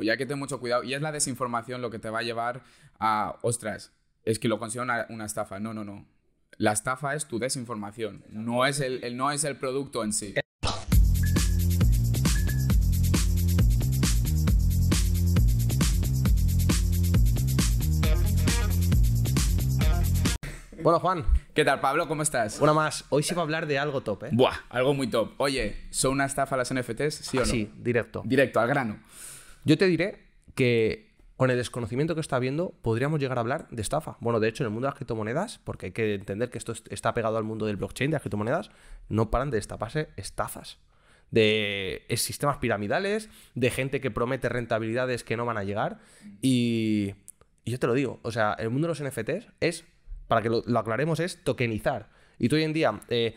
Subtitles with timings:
[0.00, 0.82] Y hay que tener mucho cuidado.
[0.82, 2.62] Y es la desinformación lo que te va a llevar
[2.98, 3.92] a, ostras,
[4.24, 5.60] es que lo considero una, una estafa.
[5.60, 6.04] No, no, no.
[6.58, 10.34] La estafa es tu desinformación, no es el, el- no es el producto en sí.
[20.82, 21.24] Bueno, Juan,
[21.54, 22.08] ¿Qué tal, Pablo?
[22.08, 22.60] ¿Cómo estás?
[22.60, 23.04] una más.
[23.10, 24.28] Hoy sí va a hablar de algo top, ¿eh?
[24.32, 25.32] Buah, algo muy top.
[25.38, 27.14] Oye, ¿son una estafa las NFTs?
[27.14, 27.46] ¿Sí o no?
[27.46, 28.22] Sí, directo.
[28.24, 28.98] Directo, al grano.
[29.64, 33.82] Yo te diré que con el desconocimiento que está habiendo, podríamos llegar a hablar de
[33.82, 34.16] estafa.
[34.20, 36.72] Bueno, de hecho, en el mundo de las criptomonedas, porque hay que entender que esto
[36.72, 38.70] es- está pegado al mundo del blockchain, de las criptomonedas,
[39.08, 40.78] no paran de destaparse estafas.
[41.32, 45.98] De eh, sistemas piramidales, de gente que promete rentabilidades que no van a llegar.
[46.40, 47.14] Y,
[47.66, 49.84] yo te lo digo, o sea, el mundo de los NFTs es,
[50.28, 52.10] para que lo, lo aclaremos, es tokenizar.
[52.38, 53.34] Y tú hoy en día, eh,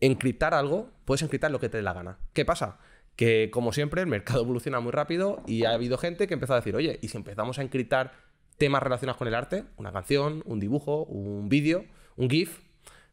[0.00, 2.18] encriptar algo, puedes encriptar lo que te dé la gana.
[2.34, 2.78] ¿Qué pasa?
[3.20, 6.56] Que como siempre el mercado evoluciona muy rápido y ha habido gente que empezó a
[6.56, 8.12] decir, oye, ¿y si empezamos a encriptar
[8.56, 9.64] temas relacionados con el arte?
[9.76, 11.84] Una canción, un dibujo, un vídeo,
[12.16, 12.60] un GIF.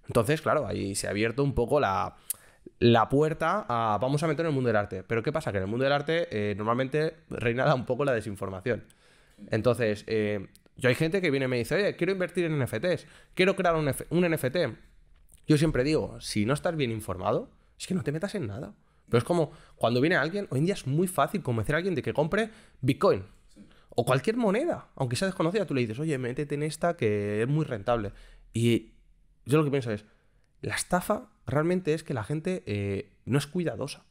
[0.08, 2.16] Entonces, claro, ahí se ha abierto un poco la,
[2.80, 5.04] la puerta a vamos a meter en el mundo del arte.
[5.04, 5.52] Pero ¿qué pasa?
[5.52, 8.86] Que en el mundo del arte eh, normalmente reina un poco la desinformación.
[9.52, 13.08] Entonces, eh, yo hay gente que viene y me dice, oye, quiero invertir en NFTs,
[13.34, 14.56] quiero crear un, un NFT.
[15.48, 18.74] Yo siempre digo, si no estás bien informado, es que no te metas en nada.
[19.10, 21.96] Pero es como cuando viene alguien, hoy en día es muy fácil convencer a alguien
[21.96, 22.50] de que compre
[22.82, 23.24] Bitcoin
[24.00, 27.48] o cualquier moneda, aunque sea desconocida, tú le dices, oye, métete en esta que es
[27.48, 28.12] muy rentable.
[28.54, 28.92] Y
[29.46, 30.06] yo lo que pienso es,
[30.62, 34.06] la estafa realmente es que la gente eh, no es cuidadosa.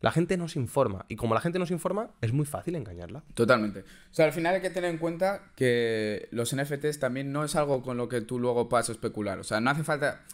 [0.00, 1.06] La gente no se informa.
[1.08, 3.24] Y como la gente no se informa, es muy fácil engañarla.
[3.34, 3.80] Totalmente.
[3.80, 7.56] O sea, al final hay que tener en cuenta que los NFTs también no es
[7.56, 9.40] algo con lo que tú luego puedas especular.
[9.40, 10.24] O sea, no hace falta...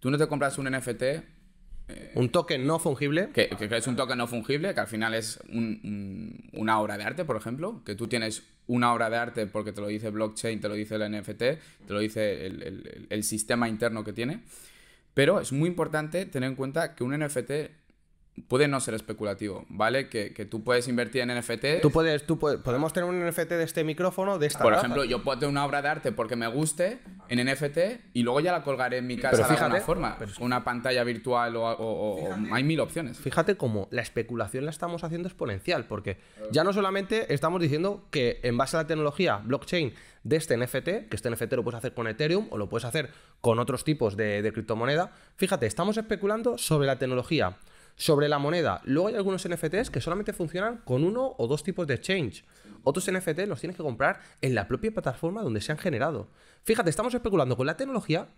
[0.00, 1.02] Tú no te compras un NFT
[2.14, 3.30] Un token no fungible.
[3.32, 6.98] que, que- es un token no fungible, que al final es un- un- una obra
[6.98, 10.10] de arte, por ejemplo, que tú tienes una obra de arte porque te lo dice
[10.10, 11.58] blockchain, te lo dice el NFT, te
[11.92, 14.40] lo dice el- el sistema interno que tiene.
[15.14, 17.70] Pero es muy importante tener en cuenta que un NFT
[18.46, 20.08] puede no ser especulativo, ¿vale?
[20.08, 21.80] Que, que tú puedes invertir en NFT.
[21.82, 25.04] Tú puedes, tú puedes, podemos tener un NFT de este micrófono, de esta Por ejemplo,
[25.04, 26.98] yo puedo tener una obra de arte porque me guste
[27.28, 27.78] en NFT
[28.14, 30.18] y luego ya la colgaré en mi casa Pero de alguna fíjate- forma.
[30.40, 33.18] Una pantalla virtual o, o- o- o- hay mil opciones.
[33.18, 36.18] Fíjate cómo la especulación la estamos haciendo exponencial, porque
[36.50, 39.94] ya no solamente estamos diciendo que en base a la tecnología blockchain
[40.24, 43.10] de este NFT, que este NFT lo puedes hacer con Ethereum o lo puedes hacer
[43.40, 47.56] con otros tipos de, de criptomoneda, fíjate, estamos especulando sobre la tecnología,
[47.98, 48.80] sobre la moneda.
[48.84, 52.44] Luego hay algunos NFTs que solamente funcionan con uno o dos tipos de exchange.
[52.84, 56.30] Otros NFTs los tienes que comprar en la propia plataforma donde se han generado.
[56.62, 58.28] Fíjate, estamos especulando con la tecnología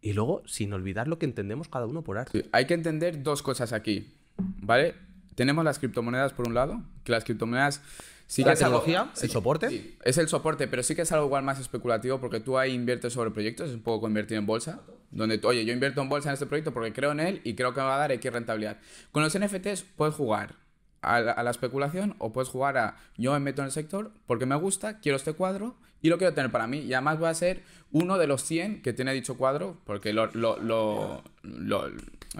[0.00, 2.46] y luego sin olvidar lo que entendemos cada uno por arte.
[2.52, 4.94] Hay que entender dos cosas aquí, ¿vale?
[5.36, 7.80] Tenemos las criptomonedas por un lado, que las criptomonedas
[8.26, 9.68] sí que la es algo- tecnología, el soporte.
[9.70, 12.72] Sí, es el soporte, pero sí que es algo igual más especulativo porque tú ahí
[12.72, 14.80] inviertes sobre proyectos, es un poco como invertir en bolsa,
[15.12, 17.54] donde tú, oye, yo invierto en bolsa en este proyecto porque creo en él y
[17.54, 18.78] creo que me va a dar X rentabilidad.
[19.12, 20.56] Con los NFTs puedes jugar
[21.02, 24.10] a la, a la especulación o puedes jugar a yo me meto en el sector
[24.26, 27.28] porque me gusta, quiero este cuadro y lo quiero tener para mí y además voy
[27.28, 31.90] a ser uno de los 100 que tiene dicho cuadro porque lo, lo, lo- lo-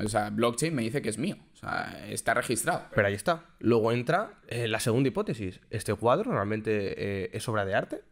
[0.04, 2.82] o sea, blockchain me dice que es mío, o sea, está registrado.
[2.94, 3.46] Pero ahí está.
[3.60, 5.58] Luego entra eh, la segunda hipótesis.
[5.70, 8.02] ¿Este cuadro realmente eh, es obra de arte?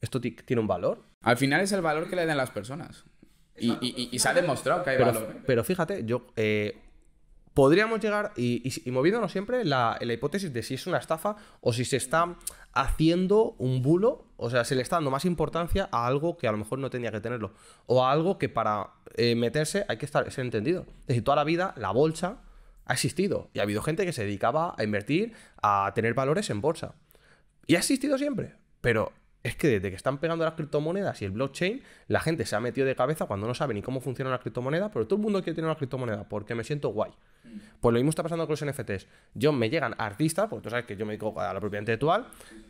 [0.00, 1.02] ¿Esto ti- tiene un valor?
[1.22, 3.04] Al final es el valor que le den las personas.
[3.58, 5.36] Y, y- y- y se ha demostrado que hay Pero, valor.
[5.46, 6.78] pero fíjate, yo eh,
[7.54, 11.36] podríamos llegar, y, y- y moviéndonos siempre la, la hipótesis de si es una estafa
[11.60, 12.36] o si se está
[12.72, 16.52] haciendo un bulo, o sea, se le está dando más importancia a algo que a
[16.52, 17.52] lo mejor no tenía que tenerlo,
[17.86, 20.84] o a algo que para eh, meterse hay que estar, ser entendido.
[21.00, 22.42] Es decir, toda la vida la bolsa
[22.86, 26.60] ha existido y ha habido gente que se dedicaba a invertir, a tener valores en
[26.60, 26.94] bolsa.
[27.66, 28.54] Y ha existido siempre.
[28.80, 32.56] Pero es que desde que están pegando las criptomonedas y el blockchain, la gente se
[32.56, 35.22] ha metido de cabeza cuando no sabe ni cómo funciona una criptomoneda, pero todo el
[35.22, 37.12] mundo quiere tener una criptomoneda porque me siento guay.
[37.80, 39.06] Pues lo mismo está pasando con los NFTs.
[39.34, 42.26] Yo me llegan artistas, porque tú sabes que yo me dedico a la propiedad intelectual,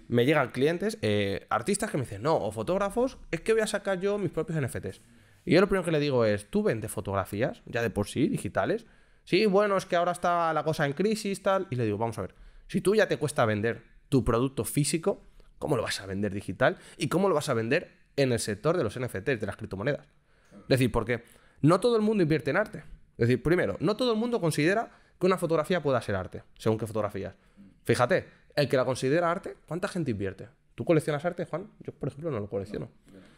[0.09, 3.67] me llegan clientes, eh, artistas que me dicen, no, o fotógrafos, es que voy a
[3.67, 5.01] sacar yo mis propios NFTs.
[5.47, 8.29] Y yo lo primero que le digo es, ¿tú vendes fotografías ya de por sí,
[8.29, 8.85] digitales?
[9.27, 11.67] Sí, bueno, es que ahora está la cosa en crisis, tal.
[11.71, 12.35] Y le digo, vamos a ver,
[12.69, 15.27] si tú ya te cuesta vender tu producto físico,
[15.59, 16.79] ¿cómo lo vas a vender digital?
[16.97, 20.07] ¿Y cómo lo vas a vender en el sector de los NFTs, de las criptomonedas?
[20.53, 21.25] Es decir, porque
[21.61, 22.79] no todo el mundo invierte en arte.
[23.19, 26.79] Es decir, primero, no todo el mundo considera que una fotografía pueda ser arte, según
[26.79, 27.35] qué fotografías.
[27.83, 30.49] Fíjate, el que la considera arte, ¿cuánta gente invierte?
[30.77, 31.69] ¿Tú coleccionas arte, Juan?
[31.81, 32.91] Yo, por ejemplo, no lo colecciono.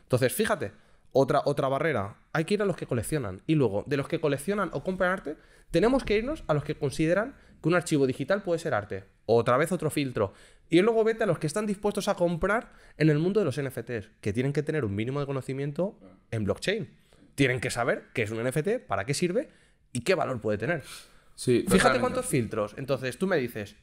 [0.03, 0.73] Entonces, fíjate,
[1.13, 2.17] otra, otra barrera.
[2.33, 3.43] Hay que ir a los que coleccionan.
[3.47, 5.37] Y luego, de los que coleccionan o compran arte,
[5.71, 9.05] tenemos que irnos a los que consideran que un archivo digital puede ser arte.
[9.27, 10.33] Otra vez otro filtro.
[10.71, 13.61] Y luego vete a los que están dispuestos a comprar en el mundo de los
[13.61, 15.99] NFTs, que tienen que tener un mínimo de conocimiento
[16.31, 16.91] en blockchain.
[17.35, 19.49] Tienen que saber qué es un NFT, para qué sirve
[19.93, 20.83] y qué valor puede tener.
[21.35, 22.75] Sí, Fíjate cuántos filtros.
[22.77, 23.77] Entonces, tú me dices,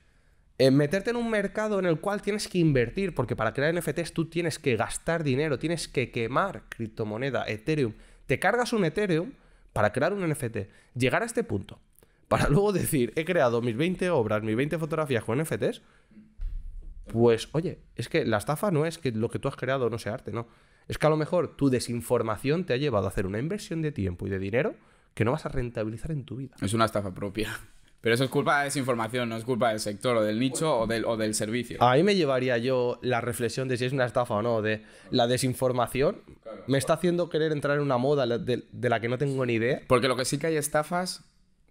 [0.57, 4.13] eh, meterte en un mercado en el cual tienes que invertir, porque para crear NFTs
[4.13, 7.93] tú tienes que gastar dinero, tienes que quemar criptomoneda, Ethereum.
[8.25, 9.33] Te cargas un Ethereum
[9.73, 10.57] para crear un NFT.
[10.95, 11.79] Llegar a este punto,
[12.27, 15.81] para luego decir, he creado mis 20 obras, mis 20 fotografías con NFTs,
[17.07, 19.99] pues oye, es que la estafa no es que lo que tú has creado no
[19.99, 20.47] sea arte, no.
[20.87, 23.91] Es que a lo mejor tu desinformación te ha llevado a hacer una inversión de
[23.91, 24.75] tiempo y de dinero
[25.13, 26.55] que no vas a rentabilizar en tu vida.
[26.61, 27.49] Es una estafa propia.
[28.05, 30.85] Pero eso es culpa de desinformación, no es culpa del sector o del nicho o
[30.85, 31.81] del, o del servicio.
[31.81, 35.25] Ahí me llevaría yo la reflexión de si es una estafa o no, de la
[35.25, 36.21] desinformación.
[36.67, 39.53] Me está haciendo querer entrar en una moda de, de la que no tengo ni
[39.53, 39.81] idea.
[39.87, 41.23] Porque lo que sí que hay estafas,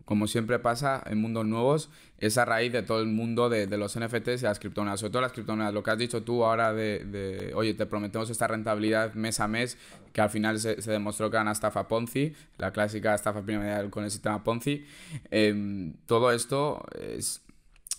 [0.05, 3.99] como siempre pasa en mundos nuevos, es a raíz de todo el mundo de, los
[3.99, 5.01] NFTs y las criptomonedas.
[5.01, 5.73] Sobre todo las criptomonedas.
[5.73, 9.79] Lo que has dicho tú ahora de, oye, te prometemos esta rentabilidad mes a mes,
[10.13, 14.05] que al final se, demostró que era una estafa Ponzi, la clásica estafa piramidal con
[14.05, 14.87] el sistema Ponzi.
[15.31, 17.43] Eh, todo esto es,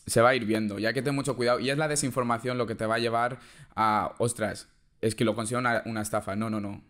[0.06, 0.78] se va a ir viendo.
[0.78, 1.60] Y hay que tener mucho cuidado.
[1.60, 3.40] Y es la desinformación lo que te va a llevar
[3.76, 4.70] a, ostras,
[5.02, 6.36] es que lo considero una, una estafa.
[6.36, 6.82] No, no, no.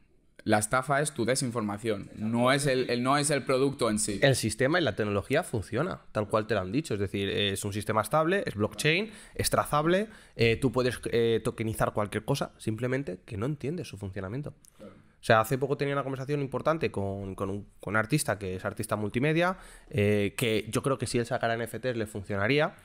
[0.46, 4.20] La estafa es tu desinformación, no es el, no es el producto en sí.
[4.22, 6.94] El sistema y la tecnología funciona, tal cual te lo han dicho.
[6.94, 11.94] Es decir, es un sistema estable, es blockchain, es trazable, eh, tú puedes eh, tokenizar
[11.94, 14.54] cualquier cosa, simplemente que no entiendes su funcionamiento.
[14.82, 18.66] O sea, hace poco tenía una conversación importante con, con un, con artista que es
[18.66, 19.58] artista multimedia,
[19.90, 22.76] eh, que yo creo que si él sacara NFTs le funcionaría,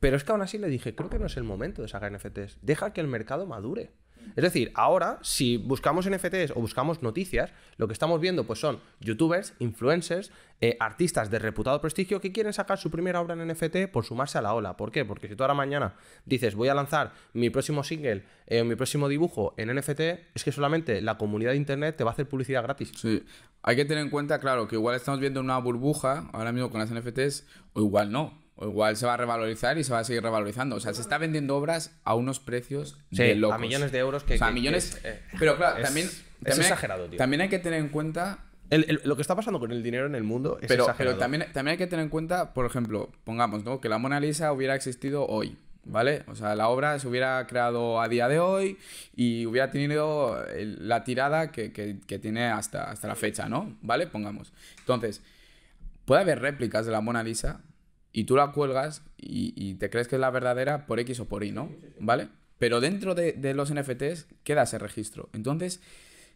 [0.00, 2.10] pero es que aún así le dije, creo que no es el momento de sacar
[2.10, 3.92] NFTs, deja que el mercado madure.
[4.36, 8.80] Es decir, ahora, si buscamos NFTs o buscamos noticias, lo que estamos viendo pues son
[9.00, 13.90] youtubers, influencers, eh, artistas de reputado prestigio que quieren sacar su primera obra en NFT
[13.92, 14.76] por sumarse a la ola.
[14.76, 15.04] ¿Por qué?
[15.04, 19.08] Porque si tú ahora mañana dices voy a lanzar mi próximo single, eh, mi próximo
[19.08, 20.00] dibujo en NFT,
[20.34, 22.92] es que solamente la comunidad de internet te va a hacer publicidad gratis.
[22.96, 23.24] Sí.
[23.62, 26.80] Hay que tener en cuenta, claro, que igual estamos viendo una burbuja ahora mismo con
[26.80, 28.41] las NFTs, o igual no.
[28.56, 30.76] O igual se va a revalorizar y se va a seguir revalorizando.
[30.76, 34.24] O sea, se está vendiendo obras a unos precios Sí, de a millones de euros
[34.24, 34.94] que- O sea, que- millones.
[34.96, 36.06] que es, eh, pero claro, es- también.
[36.06, 37.18] es también hay- exagerado, tío.
[37.18, 38.38] También hay que tener en cuenta
[38.70, 41.16] El- el- lo que está pasando con el dinero en el mundo es pero, exagerado.
[41.16, 43.80] pero también, también hay que tener en cuenta, por ejemplo, pongamos, ¿no?
[43.82, 46.22] Que la Mona Lisa hubiera existido hoy, ¿vale?
[46.26, 48.78] O sea, la obra se hubiera creado a día de hoy
[49.16, 53.76] y hubiera tenido la tirada que, que- que tiene hasta, hasta la fecha, ¿no?
[53.82, 54.06] ¿Vale?
[54.06, 54.52] Pongamos.
[54.78, 55.20] Entonces,
[56.06, 57.60] puede haber réplicas de la Mona Lisa
[58.12, 61.26] y tú la cuelgas y, y te crees que es la verdadera por X o
[61.26, 61.70] por Y, ¿no?
[62.00, 62.28] ¿Vale?
[62.58, 65.28] Pero dentro de, de los NFTs queda ese registro.
[65.32, 65.80] Entonces,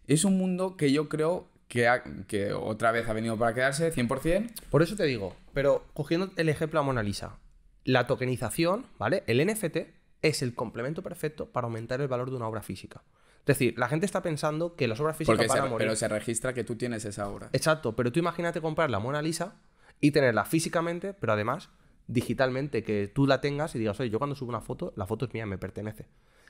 [0.06, 3.92] es un mundo que yo creo que, ha- que otra vez ha venido para quedarse
[3.92, 4.50] 100%.
[4.70, 7.38] Por eso te digo, pero cogiendo el ejemplo a Mona Lisa,
[7.84, 9.22] la tokenización, ¿vale?
[9.26, 9.76] El NFT
[10.22, 13.02] es el complemento perfecto para aumentar el valor de una obra física.
[13.40, 15.86] Es decir, la gente está pensando que las obras físicas Porque van se, a morir.
[15.86, 17.48] pero se registra que tú tienes esa obra.
[17.52, 19.54] Exacto, pero tú imagínate comprar la Mona Lisa
[20.00, 21.70] y tenerla físicamente, pero además
[22.06, 25.26] digitalmente, que tú la tengas y digas, oye, yo cuando subo una foto, la foto
[25.26, 26.06] es mía, me pertenece.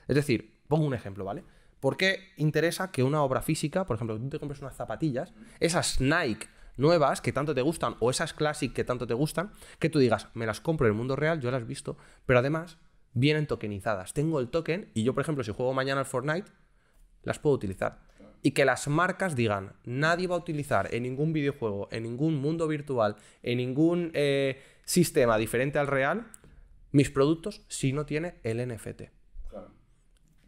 [0.07, 1.43] Es decir, pongo un ejemplo, ¿vale?
[1.79, 5.99] ¿Por qué interesa que una obra física, por ejemplo, tú te compres unas zapatillas, esas
[6.01, 6.47] Nike
[6.77, 10.29] nuevas que tanto te gustan o esas Classic que tanto te gustan, que tú digas,
[10.33, 12.77] me las compro en el mundo real, yo las he visto, pero además
[13.13, 14.13] vienen tokenizadas.
[14.13, 16.51] Tengo el token y yo, por ejemplo, si juego mañana al Fortnite,
[17.23, 18.06] las puedo utilizar.
[18.43, 22.67] Y que las marcas digan, nadie va a utilizar en ningún videojuego, en ningún mundo
[22.67, 26.27] virtual, en ningún eh, sistema diferente al real,
[26.91, 29.03] mis productos si no tiene el NFT.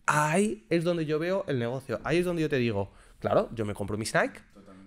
[0.06, 2.00] Ahí es donde yo veo el negocio.
[2.04, 4.40] Ahí es donde yo te digo, claro, yo me compro mis Nike,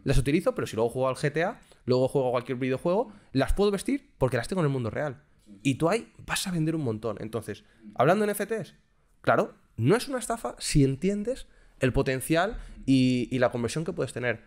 [0.05, 3.71] las utilizo, pero si luego juego al GTA, luego juego a cualquier videojuego, las puedo
[3.71, 5.23] vestir porque las tengo en el mundo real.
[5.63, 7.19] Y tú ahí vas a vender un montón.
[7.21, 8.75] Entonces, hablando de NFTs,
[9.21, 11.47] claro, no es una estafa si entiendes
[11.83, 14.41] el potencial y, y la conversión que puedes tener.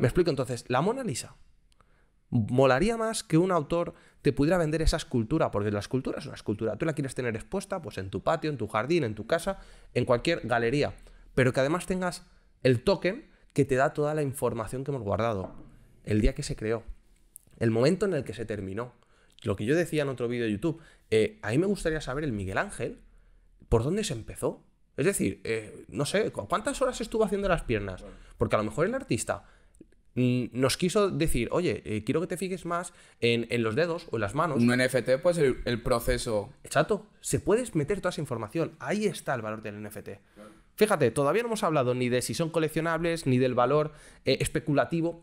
[0.00, 1.36] Me explico entonces, la Mona Lisa.
[2.30, 6.34] Molaría más que un autor te pudiera vender esa escultura, porque la escultura es una
[6.34, 6.76] escultura.
[6.76, 9.60] Tú la quieres tener expuesta pues en tu patio, en tu jardín, en tu casa,
[9.92, 10.94] en cualquier galería.
[11.34, 12.26] Pero que además tengas
[12.62, 15.52] el token que te da toda la información que hemos guardado.
[16.04, 16.82] El día que se creó.
[17.58, 18.94] El momento en el que se terminó.
[19.42, 20.80] Lo que yo decía en otro vídeo de YouTube.
[21.10, 23.00] eh, a mí me gustaría saber el Miguel Ángel
[23.68, 24.64] por dónde se empezó.
[24.96, 28.04] Es decir, eh, no sé, ¿cu- ¿cuántas horas estuvo haciendo las piernas?
[28.38, 29.44] Porque a lo mejor el artista
[30.14, 34.06] mm, nos quiso decir, oye, eh, quiero que te fijes más en, en los dedos
[34.12, 34.62] o en las manos.
[34.62, 36.52] Un NFT, pues el, el proceso.
[36.62, 38.72] Exacto, se puedes meter toda esa información.
[38.78, 40.10] Ahí está el valor del NFT.
[40.76, 43.92] Fíjate, todavía no hemos hablado ni de si son coleccionables, ni del valor
[44.24, 45.22] eh, especulativo.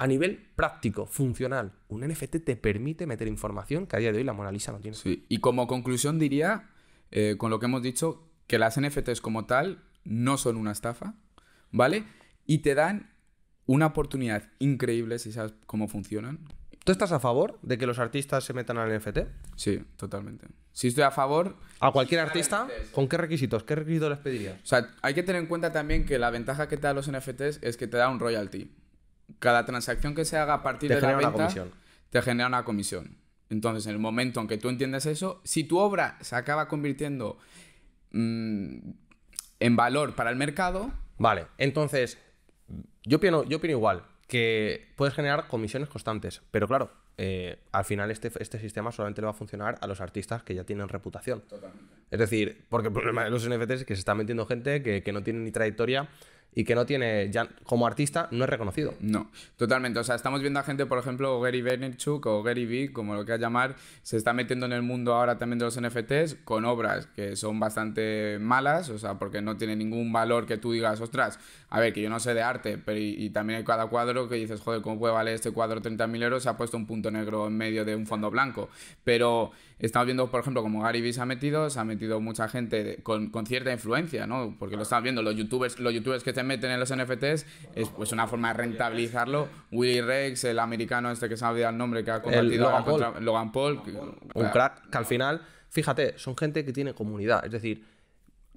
[0.00, 4.24] A nivel práctico, funcional, un NFT te permite meter información que a día de hoy
[4.24, 4.96] la Mona Lisa no tiene.
[4.96, 5.24] Sí.
[5.28, 6.70] Y como conclusión diría
[7.10, 11.14] eh, con lo que hemos dicho, que las NFTs como tal no son una estafa,
[11.70, 12.04] ¿vale?
[12.46, 13.10] Y te dan
[13.66, 16.40] una oportunidad increíble si sabes cómo funcionan.
[16.84, 19.18] ¿Tú estás a favor de que los artistas se metan al NFT?
[19.56, 20.46] Sí, totalmente.
[20.72, 22.66] Si estoy a favor, ¿A cualquier artista?
[22.92, 23.62] ¿Con qué requisitos?
[23.64, 24.56] ¿Qué requisitos les pedirías?
[24.62, 27.10] O sea, hay que tener en cuenta también que la ventaja que te da los
[27.10, 28.72] NFTs es que te da un royalty.
[29.38, 31.70] Cada transacción que se haga a partir Te de la genera una venta comisión.
[32.08, 33.18] te genera una comisión.
[33.50, 37.38] Entonces, en el momento en que tú entiendes eso, si tu obra se acaba convirtiendo
[38.12, 38.90] mm,
[39.60, 42.16] en valor para el mercado, Vale, entonces,
[43.04, 48.12] yo opino, yo opino igual, que puedes generar comisiones constantes, pero claro, eh, al final
[48.12, 51.42] este, este sistema solamente le va a funcionar a los artistas que ya tienen reputación.
[52.10, 55.02] Es decir, porque el problema de los NFTs es que se está metiendo gente que,
[55.02, 56.08] que no tiene ni trayectoria
[56.54, 58.94] y que no tiene, ya como artista, no es reconocido.
[59.00, 60.00] No, totalmente.
[60.00, 63.24] O sea, estamos viendo a gente, por ejemplo, Gary Vaynerchuk o Gary Vee, como lo
[63.24, 67.06] quieras llamar, se está metiendo en el mundo ahora también de los NFTs con obras
[67.14, 71.38] que son bastante malas, o sea, porque no tienen ningún valor que tú digas, ostras,
[71.70, 74.36] a ver, que yo no sé de arte, pero y, también hay cada cuadro que
[74.36, 76.42] dices, joder, ¿cómo puede valer este cuadro 30.000 euros?
[76.42, 78.70] Se ha puesto un punto negro en medio de un fondo blanco.
[79.04, 82.48] Pero estamos viendo, por ejemplo, como Gary Vee se ha metido, se ha metido mucha
[82.48, 84.56] gente con, con cierta influencia, ¿no?
[84.58, 87.88] Porque lo estamos viendo, los youtubers, los youtubers que se meten en los NFTs es
[87.96, 89.48] pues una forma de rentabilizarlo.
[89.72, 92.64] Willy Rex, el americano este que se me ha olvidado el nombre, que ha combatido
[92.64, 93.82] Logan a contra- Logan Paul.
[93.82, 97.44] que- Un crack que al final, fíjate, son gente que tiene comunidad.
[97.44, 97.84] Es decir,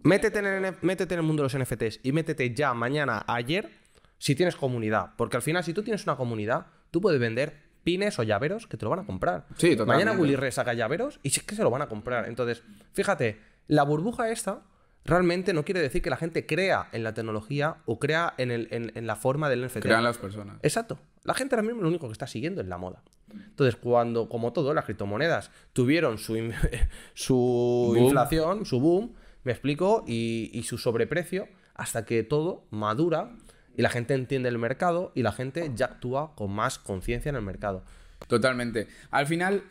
[0.04, 3.70] métete en el, métete en el mundo de los NFTs y métete ya, mañana, ayer,
[4.18, 5.12] si tienes comunidad.
[5.18, 8.78] Porque al final, si tú tienes una comunidad, tú puedes vender pines o llaveros que
[8.78, 9.46] te lo van a comprar.
[9.58, 10.06] Sí, totalmente.
[10.06, 12.28] Mañana Willy Rex saca llaveros y sí que se lo van a comprar.
[12.28, 14.62] Entonces, fíjate, la burbuja esta
[15.06, 18.68] realmente no quiere decir que la gente crea en la tecnología o crea en, el-
[18.72, 19.80] en- en la forma del NFT.
[19.82, 20.58] Crean las personas.
[20.64, 21.00] Exacto.
[21.24, 23.04] La gente ahora mismo lo único que está siguiendo es la moda.
[23.32, 26.36] Entonces, cuando, como todo, las criptomonedas tuvieron su,
[27.14, 27.98] su Boom.
[27.98, 33.36] inflación, su boom, me explico, y, y su sobreprecio, hasta que todo madura
[33.76, 37.36] y la gente entiende el mercado y la gente ya actúa con más conciencia en
[37.38, 37.84] el mercado.
[38.28, 38.88] Totalmente.
[39.10, 39.64] Al final,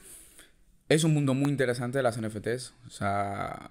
[0.91, 2.75] es un mundo muy interesante las NFTs.
[2.89, 3.71] O sea,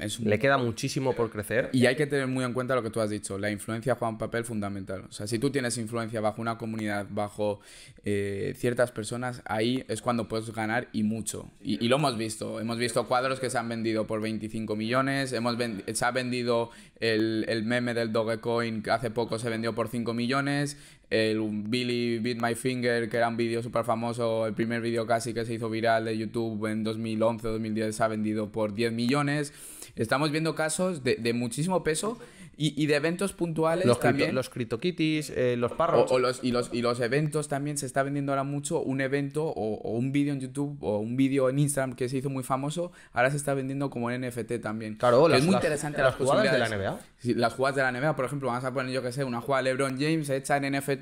[0.00, 1.70] es un Le queda muchísimo por crecer.
[1.72, 3.38] Y hay que tener muy en cuenta lo que tú has dicho.
[3.38, 5.04] La influencia juega un papel fundamental.
[5.08, 7.60] O sea, si tú tienes influencia bajo una comunidad, bajo
[8.04, 11.48] eh, ciertas personas, ahí es cuando puedes ganar y mucho.
[11.62, 12.58] Y, y lo hemos visto.
[12.58, 15.32] Hemos visto cuadros que se han vendido por 25 millones.
[15.32, 15.56] Hemos
[15.92, 20.12] se ha vendido el, el meme del Dogecoin que hace poco se vendió por 5
[20.12, 20.76] millones.
[21.10, 25.32] El Billy Beat My Finger, que era un vídeo súper famoso, el primer vídeo casi
[25.32, 29.52] que se hizo viral de YouTube en 2011 2010, se ha vendido por 10 millones.
[29.96, 32.18] Estamos viendo casos de, de muchísimo peso
[32.56, 34.34] y, y de eventos puntuales Los, cripto- también.
[34.34, 36.10] los CryptoKitties, eh, los o, parrots.
[36.12, 38.80] o los, y, los, y los eventos también se está vendiendo ahora mucho.
[38.80, 42.18] Un evento o, o un vídeo en YouTube o un vídeo en Instagram que se
[42.18, 44.96] hizo muy famoso, ahora se está vendiendo como en NFT también.
[44.96, 46.68] Claro, las- es muy las- interesante las las, jugadas de la.
[46.68, 47.00] NBA.
[47.18, 49.40] Sí, las jugadas de la NBA, por ejemplo, vamos a poner, yo que sé, una
[49.40, 50.97] jugada de LeBron James hecha en NFT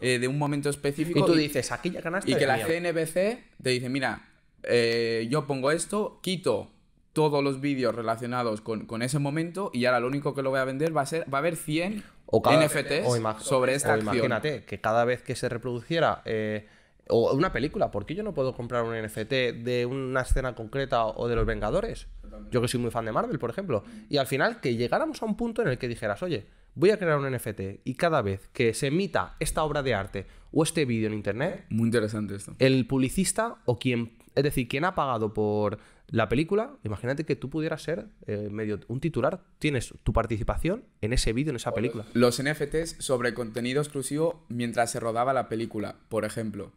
[0.00, 1.18] eh, de un momento específico.
[1.18, 2.30] y tú dices, aquí ya ganaste.
[2.30, 2.66] Y que la mía".
[2.66, 4.28] CNBC te dice, mira,
[4.62, 6.70] eh, yo pongo esto, quito
[7.12, 10.60] todos los vídeos relacionados con, con ese momento y ahora lo único que lo voy
[10.60, 13.90] a vender va a ser, va a haber 100 O cada- NFTs o sobre esta
[13.90, 14.14] o acción.
[14.16, 16.66] Imagínate que cada vez que se reproduciera eh,
[17.08, 19.30] o una película, ¿por qué yo no puedo comprar un NFT
[19.62, 22.06] de una escena concreta o de los Vengadores?
[22.50, 23.84] Yo que soy muy fan de Marvel, por ejemplo.
[24.08, 26.96] Y al final que llegáramos a un punto en el que dijeras, oye, voy a
[26.98, 30.84] crear un NFT y cada vez que se emita esta obra de arte o este
[30.84, 32.54] vídeo en internet, Muy interesante esto.
[32.58, 37.48] el publicista o quien, es decir, quien ha pagado por la película, imagínate que tú
[37.48, 42.04] pudieras ser eh, medio un titular, tienes tu participación en ese vídeo, en esa película.
[42.12, 46.72] Los NFTs sobre contenido exclusivo mientras se rodaba la película, por ejemplo.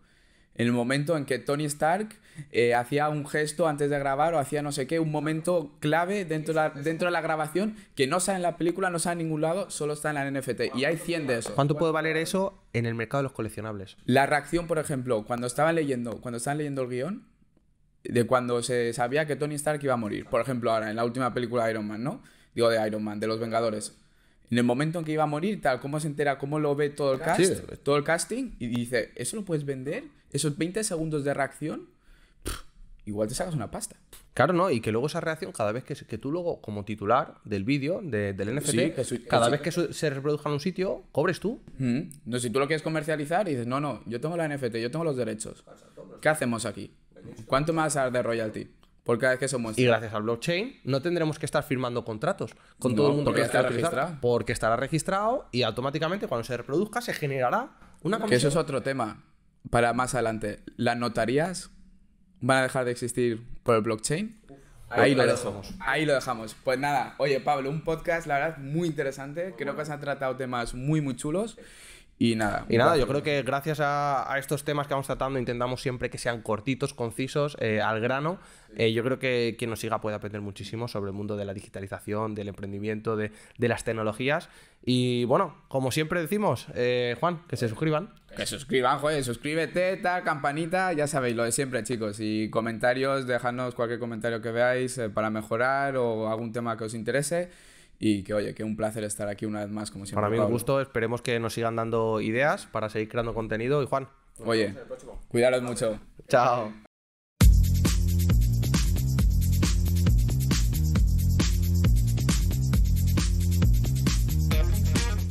[0.56, 2.16] En el momento en que Tony Stark
[2.52, 6.26] eh, hacía un gesto antes de grabar o hacía no sé qué, un momento clave
[6.26, 9.22] dentro de, la, dentro de la grabación que no sale en la película, no sale
[9.22, 10.76] en ningún lado, solo está en la NFT.
[10.76, 11.54] Y hay 100 de esos.
[11.54, 13.98] ¿Cuánto puede valer eso en el mercado de los coleccionables?
[14.06, 17.28] La reacción, por ejemplo, cuando estaban leyendo, cuando estaban leyendo el guion,
[18.04, 20.26] de cuando se sabía que Tony Stark iba a morir.
[20.26, 22.22] Por ejemplo, ahora en la última película de Iron Man, ¿no?
[22.54, 23.98] Digo de Iron Man, de los Vengadores.
[24.52, 26.90] En el momento en que iba a morir, tal, cómo se entera, cómo lo ve
[26.90, 27.54] todo el cast, Sí.
[27.84, 30.04] todo el casting, y dice, ¿eso lo puedes vender?
[30.32, 31.90] Esos 20 segundos de reacción,
[32.44, 32.62] pff,
[33.06, 33.96] igual te sacas una pasta.
[34.34, 34.70] Claro, ¿no?
[34.70, 38.34] Y que luego esa reacción, cada vez que, tú luego, como titular del vídeo, de-
[38.34, 41.40] del NFT, Sí, que su- que cada vez que se reproduzca en un sitio, cobres
[41.40, 41.62] tú.
[41.78, 42.00] Mm.
[42.26, 44.92] No, si tú lo quieres comercializar y dices, no, no, yo tengo la NFT, yo
[44.92, 45.64] tengo los derechos.
[46.22, 46.92] ¿Qué hacemos aquí?
[47.48, 48.68] ¿Cuánto me vas a dar de royalty?
[49.06, 52.56] Por cada vez que eso Y gracias al blockchain no tendremos que estar firmando contratos
[52.80, 54.18] con No, todo el mundo que utilizar, registrado.
[54.20, 57.70] Porque estará registrado y automáticamente cuando se reproduzca se generará
[58.02, 58.38] una Que comisión.
[58.40, 59.24] eso es otro tema
[59.70, 60.64] para más adelante.
[60.76, 61.70] ¿Las notarías
[62.42, 64.42] van a dejar de existir por el blockchain?
[64.90, 65.74] Ahí lo Ahí lo dejamos.
[65.80, 66.56] Ahí lo dejamos.
[66.64, 69.54] Pues nada, oye Pablo, un podcast la verdad muy interesante.
[69.56, 71.58] Creo que se han tratado temas muy muy chulos.
[72.18, 72.66] Y nada.
[72.70, 76.10] Y nada, yo creo que gracias a, a estos temas que vamos tratando intentamos siempre
[76.10, 78.40] que sean cortitos, concisos, eh, al grano.
[78.78, 81.54] Eh, yo creo que quien nos siga puede aprender muchísimo sobre el mundo de la
[81.54, 84.50] digitalización, del emprendimiento, de, de las tecnologías.
[84.86, 88.14] Y bueno, como siempre decimos, eh, Juan, que se suscriban.
[88.36, 92.20] Que suscriban, joder, suscríbete, tal, campanita, ya sabéis, lo de siempre, chicos.
[92.22, 96.94] Y comentarios, dejadnos cualquier comentario que veáis eh, para mejorar o algún tema que os
[96.94, 97.50] interese.
[98.00, 100.22] Y que, oye, que un placer estar aquí una vez más, como siempre.
[100.22, 103.82] Para mí un gusto, esperemos que nos sigan dando ideas para seguir creando contenido.
[103.82, 104.08] Y Juan,
[104.44, 104.74] Oye,
[105.30, 106.00] cuidaros mucho.
[106.28, 106.72] chao.